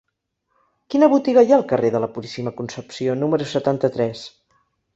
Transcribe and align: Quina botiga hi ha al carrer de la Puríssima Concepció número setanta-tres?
Quina 0.93 1.09
botiga 1.13 1.43
hi 1.49 1.53
ha 1.53 1.59
al 1.59 1.65
carrer 1.73 1.93
de 1.97 2.01
la 2.05 2.09
Puríssima 2.17 2.55
Concepció 2.63 3.17
número 3.23 3.51
setanta-tres? 3.55 4.27